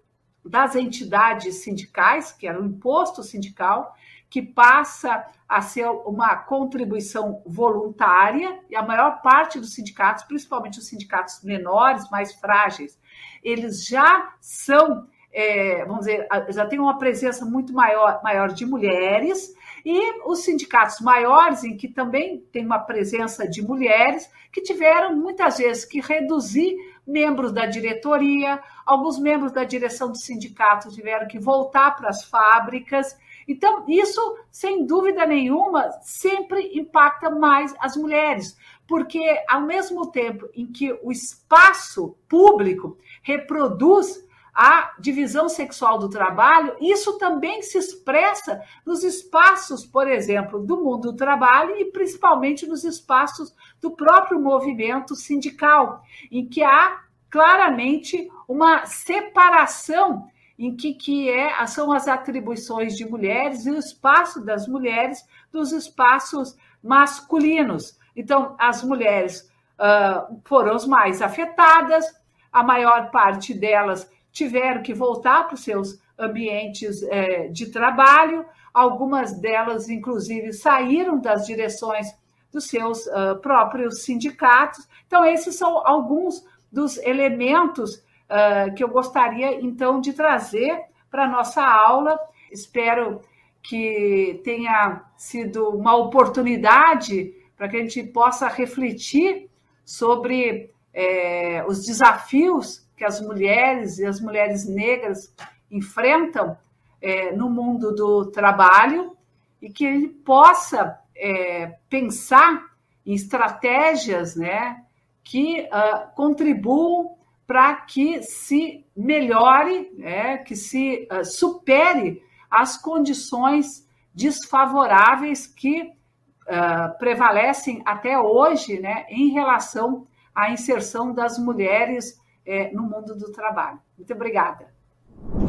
das 0.45 0.75
entidades 0.75 1.63
sindicais, 1.63 2.33
que 2.33 2.45
era 2.45 2.61
o 2.61 2.65
imposto 2.65 3.23
sindical, 3.23 3.95
que 4.29 4.41
passa 4.41 5.25
a 5.47 5.61
ser 5.61 5.87
uma 5.87 6.35
contribuição 6.35 7.41
voluntária, 7.45 8.59
e 8.69 8.75
a 8.75 8.83
maior 8.83 9.21
parte 9.21 9.57
dos 9.57 9.73
sindicatos, 9.73 10.23
principalmente 10.25 10.79
os 10.79 10.87
sindicatos 10.87 11.41
menores, 11.43 12.09
mais 12.09 12.33
frágeis, 12.33 12.99
eles 13.41 13.85
já 13.85 14.33
são 14.41 15.07
é, 15.33 15.83
vamos 15.85 16.05
dizer, 16.05 16.27
já 16.49 16.65
tem 16.65 16.79
uma 16.79 16.99
presença 16.99 17.43
muito 17.43 17.73
maior, 17.73 18.21
maior 18.23 18.49
de 18.49 18.65
mulheres, 18.65 19.53
e 19.83 20.21
os 20.29 20.43
sindicatos 20.43 21.01
maiores, 21.01 21.63
em 21.63 21.75
que 21.75 21.87
também 21.87 22.39
tem 22.51 22.65
uma 22.65 22.79
presença 22.79 23.47
de 23.47 23.61
mulheres, 23.61 24.29
que 24.51 24.61
tiveram 24.61 25.15
muitas 25.15 25.57
vezes 25.57 25.83
que 25.83 25.99
reduzir 25.99 26.77
membros 27.05 27.51
da 27.51 27.65
diretoria, 27.65 28.61
alguns 28.85 29.19
membros 29.19 29.51
da 29.51 29.63
direção 29.63 30.09
do 30.09 30.17
sindicato 30.17 30.91
tiveram 30.91 31.27
que 31.27 31.39
voltar 31.39 31.95
para 31.95 32.09
as 32.09 32.23
fábricas. 32.23 33.17
Então, 33.47 33.83
isso, 33.89 34.37
sem 34.49 34.85
dúvida 34.85 35.25
nenhuma, 35.25 35.91
sempre 36.01 36.77
impacta 36.77 37.29
mais 37.29 37.75
as 37.79 37.97
mulheres, 37.97 38.57
porque 38.87 39.21
ao 39.49 39.61
mesmo 39.61 40.11
tempo 40.11 40.47
em 40.53 40.65
que 40.65 40.93
o 41.01 41.11
espaço 41.11 42.15
público 42.29 42.97
reproduz 43.21 44.23
a 44.53 44.93
divisão 44.99 45.49
sexual 45.49 45.97
do 45.97 46.09
trabalho, 46.09 46.75
isso 46.79 47.17
também 47.17 47.63
se 47.63 47.77
expressa 47.77 48.61
nos 48.85 49.03
espaços, 49.03 49.85
por 49.85 50.07
exemplo, 50.07 50.59
do 50.59 50.77
mundo 50.77 51.11
do 51.11 51.17
trabalho 51.17 51.75
e 51.75 51.85
principalmente 51.85 52.67
nos 52.67 52.83
espaços 52.83 53.55
do 53.81 53.91
próprio 53.91 54.39
movimento 54.39 55.15
sindical, 55.15 56.03
em 56.31 56.45
que 56.45 56.61
há 56.61 57.01
claramente 57.31 58.29
uma 58.47 58.85
separação 58.85 60.27
em 60.57 60.75
que, 60.75 60.93
que 60.93 61.31
é, 61.31 61.65
são 61.65 61.91
as 61.91 62.07
atribuições 62.07 62.95
de 62.95 63.09
mulheres 63.09 63.65
e 63.65 63.71
o 63.71 63.79
espaço 63.79 64.39
das 64.39 64.67
mulheres 64.67 65.27
dos 65.51 65.71
espaços 65.71 66.55
masculinos. 66.81 67.97
Então, 68.15 68.55
as 68.59 68.83
mulheres 68.83 69.51
uh, 69.79 70.39
foram 70.45 70.75
as 70.75 70.85
mais 70.85 71.23
afetadas, 71.23 72.05
a 72.51 72.61
maior 72.61 73.09
parte 73.09 73.51
delas 73.51 74.07
tiveram 74.33 74.81
que 74.81 74.93
voltar 74.93 75.45
para 75.45 75.53
os 75.53 75.63
seus 75.63 76.01
ambientes 76.17 77.03
é, 77.03 77.47
de 77.47 77.67
trabalho, 77.67 78.45
algumas 78.73 79.39
delas, 79.39 79.87
inclusive, 79.87 80.51
saíram 80.51 81.19
das 81.19 81.45
direções 81.45 82.07
dos 82.51 82.65
seus 82.67 83.05
uh, 83.07 83.39
próprios 83.41 84.03
sindicatos. 84.03 84.87
Então, 85.07 85.23
esses 85.23 85.55
são 85.55 85.85
alguns 85.87 86.45
dos 86.71 86.97
elementos 86.97 87.95
uh, 87.95 88.73
que 88.75 88.83
eu 88.83 88.89
gostaria, 88.89 89.59
então, 89.61 90.01
de 90.01 90.13
trazer 90.13 90.81
para 91.09 91.25
a 91.25 91.29
nossa 91.29 91.63
aula. 91.63 92.19
Espero 92.51 93.21
que 93.61 94.41
tenha 94.43 95.03
sido 95.15 95.69
uma 95.69 95.95
oportunidade 95.95 97.33
para 97.55 97.69
que 97.69 97.77
a 97.77 97.79
gente 97.79 98.03
possa 98.03 98.47
refletir 98.47 99.49
sobre 99.85 100.71
é, 100.93 101.63
os 101.67 101.85
desafios 101.85 102.82
que 102.95 103.03
as 103.03 103.21
mulheres 103.21 103.97
e 103.99 104.05
as 104.05 104.19
mulheres 104.19 104.67
negras 104.67 105.33
enfrentam 105.69 106.57
é, 107.01 107.31
no 107.35 107.49
mundo 107.49 107.93
do 107.93 108.31
trabalho 108.31 109.15
e 109.61 109.69
que 109.69 109.85
ele 109.85 110.07
possa 110.07 110.99
é, 111.15 111.77
pensar 111.89 112.73
em 113.05 113.13
estratégias 113.13 114.35
né, 114.35 114.83
que 115.23 115.61
uh, 115.61 116.15
contribuam 116.15 117.15
para 117.45 117.75
que 117.75 118.21
se 118.23 118.85
melhore, 118.95 119.91
né, 119.97 120.37
que 120.37 120.55
se 120.55 121.07
uh, 121.11 121.25
supere 121.25 122.21
as 122.49 122.77
condições 122.77 123.87
desfavoráveis 124.13 125.47
que 125.47 125.81
uh, 125.81 126.97
prevalecem 126.97 127.81
até 127.85 128.17
hoje 128.17 128.79
né, 128.79 129.05
em 129.09 129.29
relação 129.29 130.07
à 130.33 130.51
inserção 130.51 131.13
das 131.13 131.37
mulheres 131.37 132.21
é, 132.45 132.71
no 132.71 132.83
mundo 132.83 133.15
do 133.15 133.31
trabalho. 133.31 133.79
Muito 133.97 134.13
obrigada. 134.13 134.67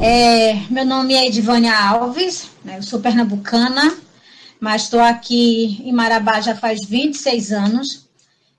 É, 0.01 0.55
meu 0.69 0.85
nome 0.85 1.13
é 1.13 1.27
Edivânia 1.27 1.77
Alves, 1.77 2.49
né, 2.63 2.77
eu 2.77 2.83
sou 2.83 2.99
pernambucana, 2.99 3.97
mas 4.59 4.83
estou 4.83 4.99
aqui 4.99 5.81
em 5.87 5.91
Marabá 5.91 6.39
já 6.41 6.55
faz 6.55 6.85
26 6.85 7.51
anos. 7.51 8.05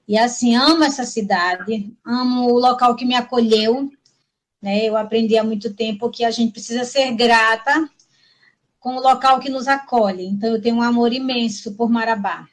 E 0.09 0.17
assim, 0.17 0.55
amo 0.55 0.85
essa 0.85 1.05
cidade, 1.05 1.93
amo 2.05 2.53
o 2.53 2.59
local 2.59 2.95
que 2.95 3.05
me 3.05 3.15
acolheu. 3.15 3.91
Né? 4.63 4.85
Eu 4.85 4.97
aprendi 4.97 5.37
há 5.37 5.43
muito 5.43 5.75
tempo 5.75 6.11
que 6.11 6.25
a 6.25 6.31
gente 6.31 6.53
precisa 6.53 6.85
ser 6.85 7.13
grata 7.13 7.91
com 8.79 8.97
o 8.97 9.01
local 9.01 9.41
que 9.41 9.51
nos 9.51 9.67
acolhe. 9.67 10.27
Então, 10.27 10.51
eu 10.51 10.63
tenho 10.63 10.77
um 10.77 10.83
amor 10.83 11.13
imenso 11.13 11.75
por 11.75 11.91
Marabá. 11.91 12.47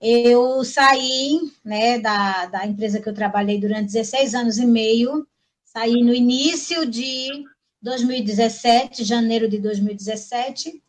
Eu 0.00 0.64
saí 0.64 1.52
né, 1.64 1.98
da, 1.98 2.46
da 2.46 2.66
empresa 2.66 3.00
que 3.00 3.08
eu 3.08 3.14
trabalhei 3.14 3.60
durante 3.60 3.92
16 3.92 4.34
anos 4.34 4.58
e 4.58 4.66
meio, 4.66 5.26
saí 5.64 6.02
no 6.02 6.14
início 6.14 6.86
de 6.86 7.44
2017, 7.82 9.04
janeiro 9.04 9.48
de 9.48 9.58
2017, 9.58 10.82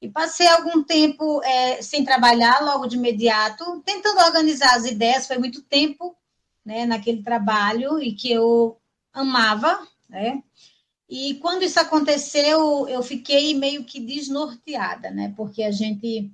e 0.00 0.08
passei 0.08 0.46
algum 0.48 0.82
tempo 0.82 1.42
é, 1.42 1.80
sem 1.80 2.04
trabalhar, 2.04 2.62
logo 2.62 2.86
de 2.86 2.96
imediato, 2.96 3.82
tentando 3.84 4.20
organizar 4.20 4.74
as 4.76 4.84
ideias. 4.84 5.26
Foi 5.26 5.38
muito 5.38 5.62
tempo 5.62 6.16
né, 6.64 6.84
naquele 6.84 7.22
trabalho 7.22 8.00
e 8.02 8.12
que 8.12 8.30
eu 8.30 8.76
amava, 9.12 9.86
né? 10.08 10.42
E 11.08 11.34
quando 11.36 11.62
isso 11.62 11.78
aconteceu, 11.78 12.88
eu 12.88 13.02
fiquei 13.02 13.54
meio 13.54 13.84
que 13.84 14.00
desnorteada, 14.00 15.10
né? 15.10 15.32
Porque 15.36 15.62
a 15.62 15.70
gente, 15.70 16.30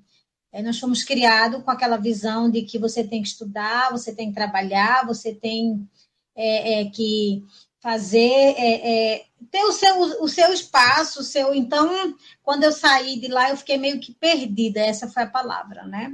nós 0.61 0.79
fomos 0.79 1.03
criados 1.03 1.63
com 1.63 1.71
aquela 1.71 1.97
visão 1.97 2.51
de 2.51 2.63
que 2.63 2.79
você 2.79 3.03
tem 3.03 3.23
que 3.23 3.29
estudar, 3.29 3.91
você 3.91 4.13
tem 4.13 4.29
que 4.29 4.35
trabalhar, 4.35 5.07
você 5.07 5.33
tem 5.33 5.89
é, 6.37 6.81
é, 6.81 6.85
que 6.87 7.43
fazer, 7.81 8.55
é, 8.57 9.15
é, 9.15 9.25
ter 9.51 9.63
o 9.65 9.73
seu, 9.73 10.23
o 10.23 10.29
seu 10.29 10.53
espaço, 10.53 11.21
o 11.21 11.25
seu. 11.25 11.55
Então, 11.55 12.15
quando 12.43 12.65
eu 12.65 12.73
saí 12.73 13.19
de 13.19 13.29
lá, 13.29 13.51
eu 13.51 13.57
fiquei 13.57 13.79
meio 13.79 13.99
que 13.99 14.13
perdida, 14.13 14.81
essa 14.81 15.09
foi 15.09 15.23
a 15.23 15.31
palavra, 15.31 15.85
né? 15.85 16.13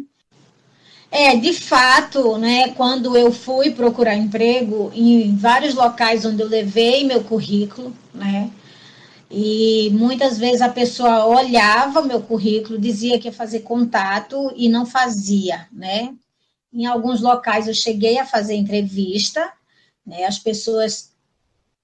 É, 1.10 1.36
de 1.36 1.54
fato, 1.54 2.36
né, 2.36 2.68
quando 2.74 3.16
eu 3.16 3.32
fui 3.32 3.70
procurar 3.70 4.14
emprego 4.14 4.92
em 4.94 5.34
vários 5.36 5.74
locais 5.74 6.26
onde 6.26 6.42
eu 6.42 6.48
levei 6.48 7.02
meu 7.02 7.24
currículo, 7.24 7.96
né, 8.12 8.50
e 9.30 9.90
muitas 9.92 10.38
vezes 10.38 10.62
a 10.62 10.68
pessoa 10.68 11.26
olhava 11.26 12.02
meu 12.02 12.22
currículo, 12.22 12.78
dizia 12.78 13.18
que 13.18 13.28
ia 13.28 13.32
fazer 13.32 13.60
contato 13.60 14.52
e 14.56 14.68
não 14.68 14.86
fazia, 14.86 15.68
né. 15.72 16.14
Em 16.72 16.86
alguns 16.86 17.20
locais 17.20 17.66
eu 17.66 17.74
cheguei 17.74 18.18
a 18.18 18.26
fazer 18.26 18.54
entrevista, 18.54 19.52
né, 20.06 20.24
as 20.24 20.38
pessoas, 20.38 21.12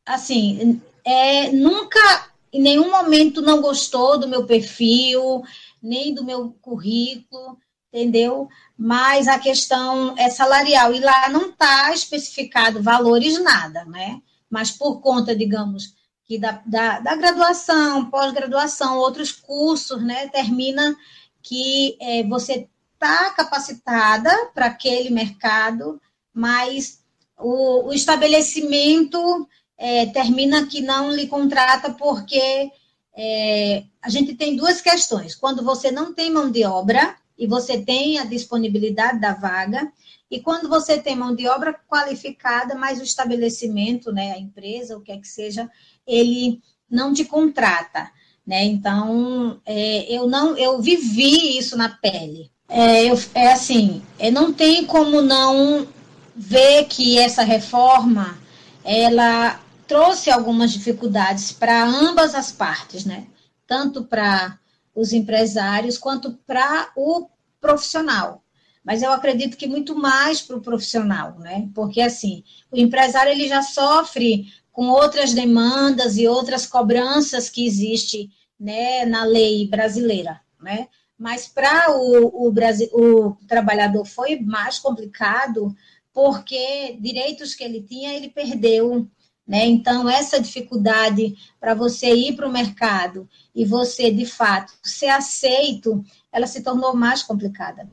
assim, 0.07 0.81
é, 1.05 1.53
nunca, 1.53 2.31
em 2.53 2.63
nenhum 2.63 2.91
momento 2.91 3.43
não 3.43 3.61
gostou 3.61 4.19
do 4.19 4.29
meu 4.29 4.47
perfil, 4.47 5.43
nem 5.83 6.15
do 6.15 6.25
meu 6.25 6.57
currículo, 6.63 7.59
entendeu? 7.93 8.49
Mas 8.77 9.29
a 9.29 9.39
questão 9.39 10.15
é 10.19 10.31
salarial, 10.31 10.95
e 10.95 11.01
lá 11.01 11.29
não 11.29 11.51
está 11.51 11.93
especificado 11.93 12.83
valores, 12.83 13.41
nada, 13.43 13.85
né? 13.85 14.21
Mas 14.49 14.71
por 14.71 15.01
conta, 15.01 15.37
digamos, 15.37 15.94
que 16.27 16.39
da, 16.39 16.63
da, 16.65 17.01
da 17.01 17.17
graduação, 17.17 18.11
pós-graduação, 18.11 18.99
outros 18.99 19.33
cursos, 19.33 20.03
né, 20.03 20.29
termina 20.29 20.97
que 21.43 21.97
é, 22.01 22.23
você 22.25 22.69
está 22.95 23.31
capacitada 23.31 24.31
para 24.55 24.67
aquele 24.67 25.11
mercado, 25.11 26.01
mas 26.33 27.03
o, 27.39 27.89
o 27.89 27.93
estabelecimento 27.93 29.47
é, 29.77 30.07
termina 30.07 30.67
que 30.67 30.81
não 30.81 31.11
lhe 31.11 31.27
contrata 31.27 31.93
porque 31.93 32.71
é, 33.17 33.85
a 34.01 34.09
gente 34.09 34.35
tem 34.35 34.57
duas 34.57 34.81
questões. 34.81 35.35
Quando 35.35 35.63
você 35.63 35.91
não 35.91 36.15
tem 36.15 36.31
mão 36.31 36.51
de 36.51 36.65
obra, 36.65 37.17
e 37.39 37.47
você 37.47 37.79
tem 37.79 38.19
a 38.19 38.25
disponibilidade 38.25 39.21
da 39.21 39.33
vaga, 39.33 39.93
e 40.31 40.41
quando 40.41 40.69
você 40.69 40.99
tem 40.99 41.15
mão 41.15 41.35
de 41.35 41.47
obra 41.47 41.75
qualificada, 41.89 42.75
mas 42.75 43.01
o 43.01 43.05
estabelecimento, 43.05 44.13
né, 44.13 44.33
a 44.33 44.39
empresa, 44.39 44.97
o 44.97 45.01
que 45.01 45.13
é 45.13 45.19
que 45.19 45.29
seja, 45.29 45.71
ele 46.07 46.61
não 46.91 47.13
te 47.13 47.25
contrata, 47.25 48.11
né? 48.47 48.65
Então, 48.65 49.61
é, 49.65 50.13
eu 50.13 50.27
não, 50.27 50.57
eu 50.57 50.81
vivi 50.81 51.57
isso 51.59 51.77
na 51.77 51.89
pele. 51.89 52.51
É, 52.69 53.05
eu, 53.05 53.19
é 53.35 53.53
assim, 53.53 54.03
é, 54.19 54.31
não 54.31 54.53
tem 54.53 54.85
como 54.85 55.23
não 55.23 55.87
ver 56.35 56.85
que 56.87 57.19
essa 57.19 57.43
reforma, 57.43 58.37
ela 58.85 59.61
trouxe 59.87 60.31
algumas 60.31 60.73
dificuldades 60.73 61.53
para 61.53 61.85
ambas 61.85 62.35
as 62.35 62.51
partes, 62.51 63.05
né? 63.05 63.27
Tanto 63.67 64.05
para 64.05 64.59
os 64.95 65.13
empresários 65.13 65.99
quanto 65.99 66.33
para 66.47 66.91
o 66.97 67.29
profissional. 67.61 68.43
Mas 68.85 69.03
eu 69.03 69.11
acredito 69.11 69.57
que 69.57 69.67
muito 69.67 69.97
mais 69.97 70.43
para 70.43 70.57
o 70.57 70.61
profissional, 70.61 71.39
né? 71.39 71.69
Porque 71.75 72.01
assim, 72.01 72.45
o 72.71 72.77
empresário 72.77 73.33
ele 73.33 73.49
já 73.49 73.63
sofre 73.63 74.53
com 74.71 74.89
outras 74.89 75.33
demandas 75.33 76.19
e 76.19 76.29
outras 76.29 76.67
cobranças 76.67 77.49
que 77.49 77.67
existe 77.67 78.31
né, 78.61 79.07
na 79.07 79.25
lei 79.25 79.67
brasileira, 79.69 80.41
né? 80.61 80.89
Mas 81.17 81.47
para 81.47 81.97
o, 81.97 82.49
o, 82.49 82.53
o 82.93 83.37
trabalhador 83.47 84.05
foi 84.05 84.39
mais 84.41 84.79
complicado 84.79 85.75
porque 86.13 86.97
direitos 87.01 87.55
que 87.55 87.65
ele 87.65 87.83
tinha 87.83 88.15
ele 88.15 88.29
perdeu 88.29 89.09
né? 89.47 89.67
Então, 89.67 90.09
essa 90.09 90.41
dificuldade 90.41 91.37
para 91.61 91.75
você 91.75 92.13
ir 92.15 92.35
para 92.35 92.49
o 92.49 92.53
mercado 92.53 93.29
e 93.55 93.65
você, 93.65 94.11
de 94.11 94.27
fato, 94.27 94.73
ser 94.83 95.09
aceito, 95.09 96.03
ela 96.33 96.47
se 96.47 96.63
tornou 96.63 96.95
mais 96.95 97.23
complicada. 97.23 97.89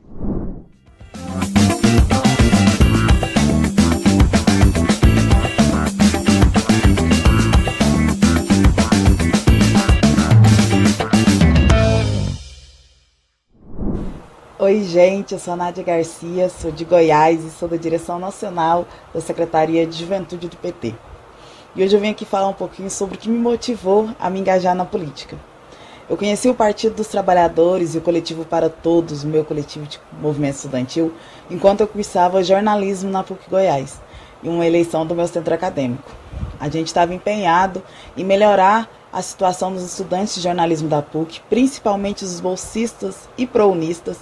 Oi, 14.58 14.84
gente, 14.84 15.34
eu 15.34 15.40
sou 15.40 15.54
a 15.54 15.58
Nádia 15.58 15.84
Garcia, 15.84 16.48
sou 16.48 16.72
de 16.72 16.86
Goiás 16.86 17.44
e 17.44 17.50
sou 17.50 17.68
da 17.68 17.78
direção 17.78 18.20
nacional 18.20 18.88
da 19.12 19.20
Secretaria 19.20 19.88
de 19.88 19.98
Juventude 19.98 20.48
do 20.48 20.56
PT. 20.56 20.94
E 21.74 21.82
hoje 21.82 21.96
eu 21.96 22.02
venho 22.02 22.12
aqui 22.12 22.26
falar 22.26 22.50
um 22.50 22.54
pouquinho 22.54 22.90
sobre 22.90 23.16
o 23.16 23.18
que 23.18 23.30
me 23.30 23.38
motivou 23.38 24.10
a 24.20 24.30
me 24.30 24.42
engajar 24.42 24.76
na 24.76 24.84
política. 24.84 25.38
Eu 26.10 26.18
conheci 26.18 26.50
o 26.50 26.54
Partido 26.54 26.96
dos 26.96 27.08
Trabalhadores 27.08 27.96
e 27.96 27.98
o 27.98 28.02
Coletivo 28.02 28.44
para 28.44 28.70
Todos, 28.70 29.24
o 29.24 29.28
meu 29.28 29.46
coletivo 29.46 29.86
de 29.86 29.98
movimento 30.20 30.56
estudantil, 30.56 31.14
enquanto 31.50 31.80
eu 31.80 31.88
cursava 31.88 32.44
jornalismo 32.44 33.10
na 33.10 33.24
PUC 33.24 33.50
Goiás, 33.50 34.02
em 34.44 34.50
uma 34.50 34.68
eleição 34.68 35.06
do 35.06 35.16
meu 35.16 35.26
centro 35.30 35.54
acadêmico. 35.54 36.12
A 36.60 36.68
gente 36.68 36.88
estava 36.88 37.14
empenhado 37.14 37.82
em 38.18 38.26
melhorar 38.26 38.90
a 39.14 39.22
situação 39.22 39.72
dos 39.72 39.84
estudantes 39.84 40.36
de 40.36 40.42
jornalismo 40.42 40.90
da 40.90 41.02
PUC, 41.02 41.40
principalmente 41.50 42.26
os 42.26 42.42
bolsistas 42.42 43.30
e 43.38 43.48
prounistas, 43.48 44.18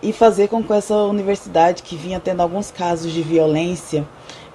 e 0.00 0.12
fazer 0.12 0.46
com 0.46 0.62
que 0.62 0.72
essa 0.72 0.94
universidade, 0.94 1.82
que 1.82 1.96
vinha 1.96 2.20
tendo 2.20 2.40
alguns 2.40 2.70
casos 2.70 3.10
de 3.10 3.22
violência 3.22 4.06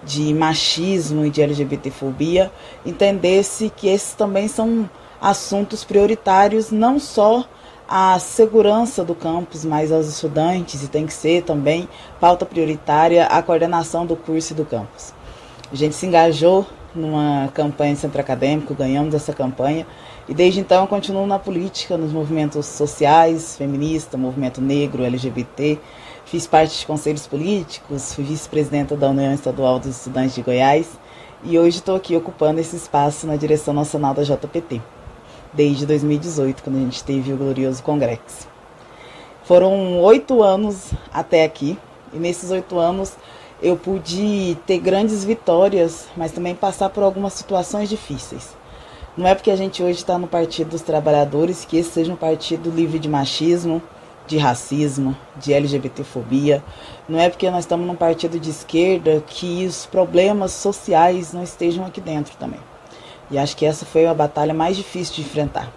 de 0.03 0.33
machismo 0.33 1.25
e 1.25 1.29
de 1.29 1.41
LGBTfobia, 1.41 2.51
entendesse 2.85 3.71
que 3.75 3.87
esses 3.87 4.13
também 4.13 4.47
são 4.47 4.89
assuntos 5.21 5.83
prioritários, 5.83 6.71
não 6.71 6.99
só 6.99 7.45
a 7.87 8.19
segurança 8.19 9.03
do 9.03 9.15
campus, 9.15 9.65
mas 9.65 9.91
aos 9.91 10.07
estudantes, 10.07 10.83
e 10.83 10.87
tem 10.87 11.05
que 11.05 11.13
ser 11.13 11.43
também 11.43 11.89
pauta 12.19 12.45
prioritária 12.45 13.25
a 13.25 13.41
coordenação 13.41 14.05
do 14.05 14.15
curso 14.15 14.53
e 14.53 14.55
do 14.55 14.63
campus. 14.63 15.13
A 15.71 15.75
gente 15.75 15.95
se 15.95 16.05
engajou 16.05 16.65
numa 16.93 17.49
campanha 17.53 17.93
de 17.93 17.99
centro 17.99 18.21
acadêmico, 18.21 18.73
ganhamos 18.73 19.13
essa 19.13 19.33
campanha, 19.33 19.85
e 20.27 20.33
desde 20.33 20.59
então 20.59 20.83
eu 20.83 20.87
continuo 20.87 21.25
na 21.25 21.39
política, 21.39 21.97
nos 21.97 22.11
movimentos 22.11 22.65
sociais, 22.67 23.57
feminista, 23.57 24.17
movimento 24.17 24.61
negro, 24.61 25.03
LGBT, 25.03 25.79
Fiz 26.29 26.45
parte 26.45 26.77
de 26.77 26.85
conselhos 26.85 27.25
políticos, 27.25 28.13
fui 28.13 28.23
vice-presidenta 28.23 28.95
da 28.95 29.09
União 29.09 29.33
Estadual 29.33 29.79
dos 29.79 29.97
Estudantes 29.97 30.35
de 30.35 30.43
Goiás 30.43 30.87
e 31.43 31.57
hoje 31.57 31.77
estou 31.77 31.95
aqui 31.95 32.15
ocupando 32.15 32.59
esse 32.59 32.75
espaço 32.75 33.25
na 33.25 33.35
direção 33.35 33.73
nacional 33.73 34.13
da 34.13 34.21
JPT, 34.21 34.79
desde 35.51 35.87
2018, 35.87 36.61
quando 36.61 36.75
a 36.75 36.81
gente 36.81 37.03
teve 37.03 37.33
o 37.33 37.35
glorioso 37.35 37.81
Congresso. 37.81 38.47
Foram 39.43 39.99
oito 40.01 40.43
anos 40.43 40.91
até 41.11 41.43
aqui 41.43 41.75
e 42.13 42.17
nesses 42.17 42.51
oito 42.51 42.77
anos 42.77 43.13
eu 43.59 43.75
pude 43.75 44.55
ter 44.67 44.77
grandes 44.77 45.25
vitórias, 45.25 46.09
mas 46.15 46.31
também 46.31 46.53
passar 46.53 46.89
por 46.89 47.01
algumas 47.01 47.33
situações 47.33 47.89
difíceis. 47.89 48.55
Não 49.17 49.25
é 49.25 49.33
porque 49.33 49.49
a 49.49 49.55
gente 49.55 49.81
hoje 49.81 49.97
está 49.97 50.15
no 50.19 50.27
Partido 50.27 50.69
dos 50.69 50.83
Trabalhadores 50.83 51.65
que 51.65 51.77
esse 51.77 51.89
seja 51.89 52.13
um 52.13 52.15
partido 52.15 52.69
livre 52.69 52.99
de 52.99 53.09
machismo, 53.09 53.81
de 54.29 54.37
racismo, 54.37 55.17
de 55.37 55.51
LGBTfobia. 55.51 56.63
Não 57.07 57.19
é 57.19 57.29
porque 57.29 57.49
nós 57.49 57.61
estamos 57.61 57.85
num 57.87 57.95
partido 57.95 58.39
de 58.39 58.51
esquerda 58.51 59.21
que 59.25 59.65
os 59.65 59.87
problemas 59.87 60.51
sociais 60.51 61.33
não 61.33 61.43
estejam 61.43 61.83
aqui 61.83 61.99
dentro 61.99 62.37
também. 62.37 62.59
E 63.31 63.37
acho 63.37 63.57
que 63.57 63.65
essa 63.65 63.85
foi 63.85 64.05
a 64.05 64.13
batalha 64.13 64.53
mais 64.53 64.77
difícil 64.77 65.15
de 65.15 65.21
enfrentar. 65.21 65.73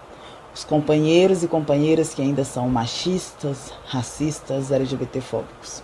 Os 0.54 0.64
companheiros 0.64 1.42
e 1.42 1.48
companheiras 1.48 2.12
que 2.12 2.20
ainda 2.20 2.44
são 2.44 2.68
machistas, 2.68 3.72
racistas, 3.86 4.70
LGBTfóbicos. 4.70 5.82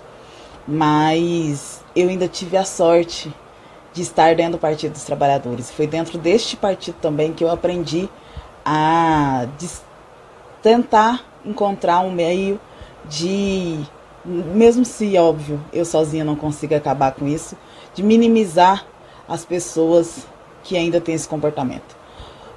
Mas 0.67 1.83
eu 1.97 2.11
ainda 2.11 2.29
tive 2.29 2.59
a 2.59 2.65
sorte 2.65 3.33
de 3.95 4.03
estar 4.03 4.35
dentro 4.35 4.53
do 4.53 4.59
Partido 4.59 4.93
dos 4.93 5.05
Trabalhadores. 5.05 5.71
Foi 5.71 5.87
dentro 5.87 6.19
deste 6.19 6.55
partido 6.55 6.97
também 7.01 7.33
que 7.33 7.43
eu 7.43 7.51
aprendi 7.51 8.11
a 8.63 9.47
tentar 10.63 11.25
encontrar 11.49 12.01
um 12.01 12.11
meio 12.11 12.61
de, 13.09 13.81
mesmo 14.25 14.85
se 14.85 15.17
óbvio 15.17 15.61
eu 15.73 15.85
sozinha 15.85 16.25
não 16.25 16.37
consiga 16.37 16.77
acabar 16.77 17.13
com 17.13 17.27
isso, 17.27 17.57
de 17.95 18.03
minimizar 18.03 18.85
as 19.27 19.45
pessoas 19.45 20.27
que 20.63 20.77
ainda 20.77 21.01
têm 21.01 21.15
esse 21.15 21.29
comportamento. 21.29 21.97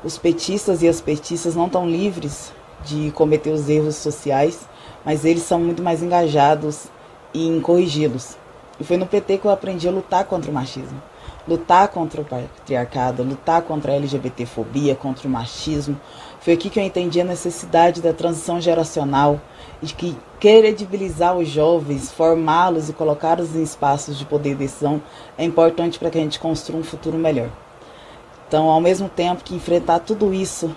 Os 0.03 0.17
petistas 0.17 0.81
e 0.81 0.87
as 0.87 0.99
petistas 0.99 1.55
não 1.55 1.67
estão 1.67 1.87
livres 1.87 2.51
de 2.83 3.11
cometer 3.11 3.51
os 3.51 3.69
erros 3.69 3.95
sociais, 3.95 4.67
mas 5.05 5.23
eles 5.25 5.43
são 5.43 5.59
muito 5.59 5.81
mais 5.81 6.01
engajados 6.01 6.87
em 7.33 7.59
corrigi-los. 7.61 8.35
E 8.79 8.83
foi 8.83 8.97
no 8.97 9.05
PT 9.05 9.37
que 9.37 9.45
eu 9.45 9.51
aprendi 9.51 9.87
a 9.87 9.91
lutar 9.91 10.25
contra 10.25 10.49
o 10.49 10.53
machismo, 10.53 11.01
lutar 11.47 11.87
contra 11.89 12.21
o 12.21 12.25
patriarcado, 12.25 13.23
lutar 13.23 13.61
contra 13.61 13.91
a 13.91 13.95
LGBTfobia, 13.95 14.95
contra 14.95 15.27
o 15.27 15.31
machismo, 15.31 15.99
foi 16.41 16.53
aqui 16.53 16.71
que 16.71 16.79
eu 16.79 16.83
entendi 16.83 17.21
a 17.21 17.23
necessidade 17.23 18.01
da 18.01 18.13
transição 18.13 18.59
geracional 18.59 19.39
e 19.79 19.85
que 19.85 20.17
credibilizar 20.39 21.37
os 21.37 21.47
jovens, 21.47 22.11
formá-los 22.11 22.89
e 22.89 22.93
colocá-los 22.93 23.55
em 23.55 23.61
espaços 23.61 24.17
de 24.17 24.25
poder 24.25 24.53
e 24.53 24.55
decisão 24.55 24.99
é 25.37 25.45
importante 25.45 25.99
para 25.99 26.09
que 26.09 26.17
a 26.17 26.21
gente 26.21 26.39
construa 26.39 26.79
um 26.79 26.83
futuro 26.83 27.15
melhor. 27.15 27.49
Então, 28.47 28.69
ao 28.69 28.81
mesmo 28.81 29.07
tempo 29.07 29.43
que 29.43 29.53
enfrentar 29.53 29.99
tudo 29.99 30.33
isso 30.33 30.75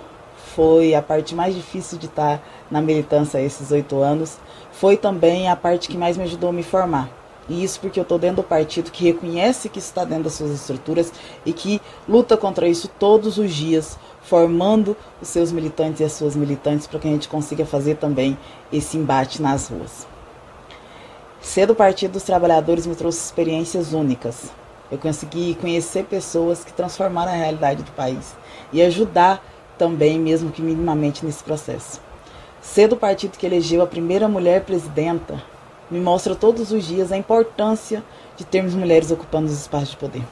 foi 0.54 0.94
a 0.94 1.00
parte 1.00 1.34
mais 1.34 1.54
difícil 1.54 1.96
de 1.96 2.06
estar 2.06 2.42
na 2.70 2.82
militância 2.82 3.40
esses 3.40 3.70
oito 3.72 3.98
anos, 4.00 4.38
foi 4.70 4.98
também 4.98 5.48
a 5.48 5.56
parte 5.56 5.88
que 5.88 5.96
mais 5.96 6.18
me 6.18 6.24
ajudou 6.24 6.50
a 6.50 6.52
me 6.52 6.62
formar. 6.62 7.08
E 7.48 7.62
isso 7.62 7.80
porque 7.80 7.98
eu 7.98 8.04
estou 8.04 8.18
dentro 8.18 8.36
do 8.36 8.42
partido 8.42 8.90
que 8.90 9.04
reconhece 9.04 9.68
que 9.68 9.78
está 9.78 10.04
dentro 10.04 10.24
das 10.24 10.34
suas 10.34 10.50
estruturas 10.50 11.12
e 11.44 11.52
que 11.52 11.80
luta 12.08 12.36
contra 12.36 12.66
isso 12.66 12.88
todos 12.98 13.36
os 13.36 13.52
dias, 13.52 13.98
formando 14.24 14.96
os 15.20 15.28
seus 15.28 15.52
militantes 15.52 16.00
e 16.00 16.04
as 16.04 16.12
suas 16.12 16.34
militantes 16.34 16.86
para 16.86 16.98
que 16.98 17.08
a 17.08 17.10
gente 17.10 17.28
consiga 17.28 17.64
fazer 17.64 17.96
também 17.96 18.36
esse 18.72 18.96
embate 18.96 19.40
nas 19.40 19.68
ruas. 19.68 20.06
Ser 21.40 21.66
do 21.66 21.74
Partido 21.74 22.12
dos 22.12 22.22
Trabalhadores 22.22 22.86
me 22.86 22.94
trouxe 22.94 23.18
experiências 23.18 23.92
únicas. 23.92 24.50
Eu 24.90 24.98
consegui 24.98 25.54
conhecer 25.54 26.04
pessoas 26.04 26.64
que 26.64 26.72
transformaram 26.72 27.32
a 27.32 27.36
realidade 27.36 27.82
do 27.82 27.92
país 27.92 28.34
e 28.72 28.82
ajudar 28.82 29.44
também, 29.76 30.18
mesmo 30.18 30.50
que 30.50 30.62
minimamente, 30.62 31.24
nesse 31.24 31.44
processo. 31.44 32.00
Ser 32.62 32.88
do 32.88 32.96
partido 32.96 33.36
que 33.36 33.44
elegeu 33.44 33.82
a 33.82 33.86
primeira 33.86 34.26
mulher 34.26 34.64
presidenta 34.64 35.42
me 35.90 36.00
mostra 36.00 36.34
todos 36.34 36.72
os 36.72 36.86
dias 36.86 37.12
a 37.12 37.16
importância 37.16 38.02
de 38.36 38.44
termos 38.44 38.74
mulheres 38.74 39.10
ocupando 39.10 39.46
os 39.46 39.60
espaços 39.60 39.90
de 39.90 39.96
poder. 39.98 40.22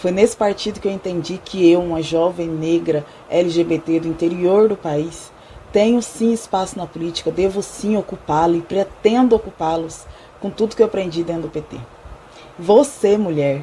Foi 0.00 0.10
nesse 0.10 0.34
partido 0.34 0.80
que 0.80 0.88
eu 0.88 0.92
entendi 0.92 1.38
que 1.44 1.70
eu, 1.70 1.82
uma 1.82 2.00
jovem 2.00 2.48
negra 2.48 3.04
LGBT 3.28 4.00
do 4.00 4.08
interior 4.08 4.66
do 4.66 4.74
país, 4.74 5.30
tenho 5.70 6.00
sim 6.00 6.32
espaço 6.32 6.78
na 6.78 6.86
política, 6.86 7.30
devo 7.30 7.62
sim 7.62 7.98
ocupá-lo 7.98 8.56
e 8.56 8.62
pretendo 8.62 9.36
ocupá-los 9.36 10.06
com 10.40 10.48
tudo 10.48 10.74
que 10.74 10.80
eu 10.80 10.86
aprendi 10.86 11.22
dentro 11.22 11.42
do 11.42 11.48
PT. 11.50 11.76
Você, 12.58 13.18
mulher, 13.18 13.62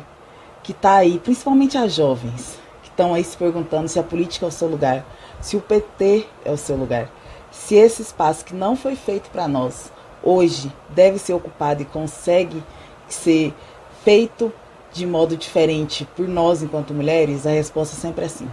que 0.62 0.74
está 0.74 0.98
aí, 0.98 1.18
principalmente 1.18 1.76
as 1.76 1.96
jovens, 1.96 2.60
que 2.84 2.90
estão 2.90 3.16
aí 3.16 3.24
se 3.24 3.36
perguntando 3.36 3.88
se 3.88 3.98
a 3.98 4.04
política 4.04 4.46
é 4.46 4.50
o 4.50 4.52
seu 4.52 4.68
lugar, 4.68 5.04
se 5.42 5.58
o 5.58 5.62
PT 5.62 6.28
é 6.46 6.52
o 6.52 6.58
seu 6.58 6.78
lugar, 6.78 7.10
se 7.50 7.74
esse 7.74 8.04
espaço 8.04 8.46
que 8.46 8.54
não 8.54 8.76
foi 8.76 8.96
feito 8.96 9.32
para 9.32 9.48
nós, 9.48 9.92
hoje 10.22 10.72
deve 10.90 11.18
ser 11.18 11.34
ocupado 11.34 11.82
e 11.82 11.86
consegue 11.86 12.64
ser 13.10 13.56
feito 14.04 14.54
de 14.98 15.06
modo 15.06 15.38
diferente 15.38 16.08
por 16.16 16.28
nós 16.28 16.64
enquanto 16.64 16.94
mulheres, 16.94 17.46
a 17.46 17.52
resposta 17.52 17.96
sempre 17.96 18.26
é 18.26 18.28
sim. 18.28 18.50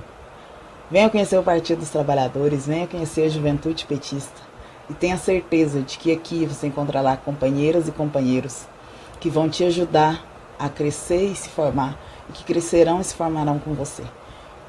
Venha 0.91 1.09
conhecer 1.09 1.39
o 1.39 1.43
Partido 1.43 1.79
dos 1.79 1.89
Trabalhadores, 1.89 2.67
venha 2.67 2.87
conhecer 2.87 3.25
a 3.25 3.29
juventude 3.31 3.87
petista 3.87 4.43
e 4.91 4.93
tenha 4.93 5.17
certeza 5.17 5.81
de 5.81 5.97
que 5.97 6.13
aqui 6.13 6.45
você 6.45 6.67
encontrará 6.67 7.17
companheiras 7.17 7.89
e 7.89 7.93
companheiros 7.93 8.67
que 9.19 9.31
vão 9.31 9.49
te 9.49 9.65
ajudar 9.65 10.23
a 10.59 10.69
crescer 10.69 11.31
e 11.31 11.35
se 11.35 11.49
formar 11.49 11.99
e 12.29 12.33
que 12.33 12.45
crescerão 12.45 13.01
e 13.01 13.05
se 13.05 13.15
formarão 13.15 13.59
com 13.59 13.73
você. 13.73 14.03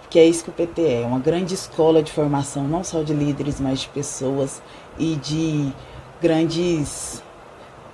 Que 0.09 0.17
é 0.17 0.25
isso 0.25 0.45
que 0.45 0.49
o 0.49 0.53
PT 0.53 0.81
é, 0.81 1.05
uma 1.05 1.19
grande 1.19 1.53
escola 1.53 2.01
de 2.01 2.11
formação, 2.13 2.63
não 2.63 2.85
só 2.85 3.03
de 3.03 3.13
líderes, 3.13 3.59
mas 3.59 3.81
de 3.81 3.89
pessoas 3.89 4.61
e 4.97 5.15
de 5.17 5.73
grandes 6.21 7.21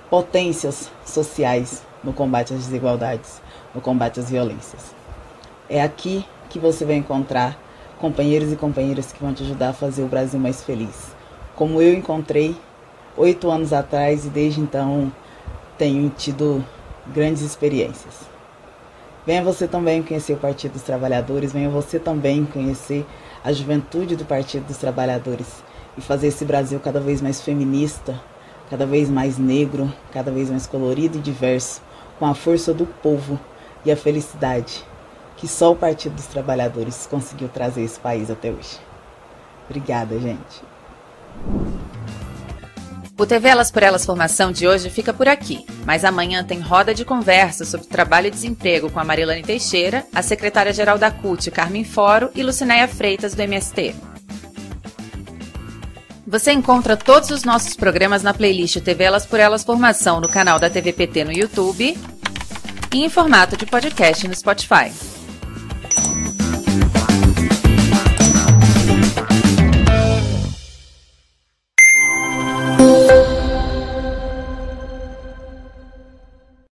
potências 0.08 0.88
sociais 1.04 1.82
no 2.04 2.12
combate 2.12 2.54
às 2.54 2.60
desigualdades 2.60 3.42
no 3.74 3.80
combate 3.80 4.20
às 4.20 4.30
violências. 4.30 4.94
É 5.68 5.82
aqui 5.82 6.24
que 6.48 6.58
você 6.58 6.84
vai 6.84 6.96
encontrar 6.96 7.58
companheiros 7.98 8.52
e 8.52 8.56
companheiras 8.56 9.12
que 9.12 9.22
vão 9.22 9.32
te 9.32 9.42
ajudar 9.42 9.70
a 9.70 9.72
fazer 9.72 10.02
o 10.02 10.08
Brasil 10.08 10.38
mais 10.38 10.62
feliz. 10.62 11.12
Como 11.54 11.80
eu 11.80 11.94
encontrei 11.94 12.56
oito 13.16 13.50
anos 13.50 13.72
atrás 13.72 14.24
e 14.26 14.28
desde 14.28 14.60
então 14.60 15.12
tenho 15.78 16.10
tido 16.10 16.64
grandes 17.06 17.42
experiências. 17.42 18.32
Venha 19.24 19.44
você 19.44 19.68
também 19.68 20.02
conhecer 20.02 20.32
o 20.32 20.36
Partido 20.36 20.72
dos 20.72 20.82
Trabalhadores, 20.82 21.52
venha 21.52 21.70
você 21.70 21.98
também 21.98 22.44
conhecer 22.44 23.06
a 23.44 23.52
juventude 23.52 24.16
do 24.16 24.24
Partido 24.24 24.66
dos 24.66 24.78
Trabalhadores 24.78 25.62
e 25.96 26.00
fazer 26.00 26.28
esse 26.28 26.44
Brasil 26.44 26.80
cada 26.80 26.98
vez 26.98 27.22
mais 27.22 27.40
feminista, 27.40 28.20
cada 28.68 28.84
vez 28.84 29.08
mais 29.08 29.38
negro, 29.38 29.92
cada 30.12 30.30
vez 30.32 30.50
mais 30.50 30.66
colorido 30.66 31.18
e 31.18 31.20
diverso, 31.20 31.80
com 32.18 32.26
a 32.26 32.34
força 32.34 32.74
do 32.74 32.84
povo 32.84 33.38
e 33.84 33.90
a 33.90 33.96
felicidade 33.96 34.84
que 35.36 35.48
só 35.48 35.72
o 35.72 35.76
Partido 35.76 36.14
dos 36.14 36.26
Trabalhadores 36.26 37.06
conseguiu 37.10 37.48
trazer 37.48 37.82
esse 37.82 37.98
país 37.98 38.30
até 38.30 38.50
hoje. 38.50 38.78
Obrigada, 39.68 40.18
gente. 40.18 40.62
O 43.18 43.26
TV 43.26 43.48
Elas 43.48 43.70
por 43.70 43.82
Elas 43.82 44.06
Formação 44.06 44.52
de 44.52 44.66
hoje 44.66 44.88
fica 44.88 45.12
por 45.12 45.28
aqui, 45.28 45.66
mas 45.84 46.04
amanhã 46.04 46.44
tem 46.44 46.60
roda 46.60 46.94
de 46.94 47.04
conversa 47.04 47.64
sobre 47.64 47.86
trabalho 47.86 48.28
e 48.28 48.30
desemprego 48.30 48.90
com 48.90 49.00
a 49.00 49.04
Marilane 49.04 49.42
Teixeira, 49.42 50.04
a 50.14 50.22
secretária-geral 50.22 50.98
da 50.98 51.10
CUT, 51.10 51.50
Carmen 51.50 51.84
Foro 51.84 52.30
e 52.34 52.42
Lucinéia 52.42 52.88
Freitas, 52.88 53.34
do 53.34 53.42
MST. 53.42 53.94
Você 56.26 56.52
encontra 56.52 56.96
todos 56.96 57.30
os 57.30 57.44
nossos 57.44 57.74
programas 57.74 58.22
na 58.22 58.32
playlist 58.32 58.80
TV 58.80 59.04
Elas 59.04 59.26
por 59.26 59.38
Elas 59.38 59.64
Formação 59.64 60.20
no 60.20 60.28
canal 60.28 60.58
da 60.58 60.70
TVPT 60.70 61.24
no 61.24 61.32
YouTube 61.32 61.96
e 62.92 63.04
em 63.04 63.08
formato 63.08 63.56
de 63.56 63.66
podcast 63.66 64.26
no 64.28 64.34
Spotify. 64.34 65.11